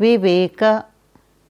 विवेक 0.00 0.62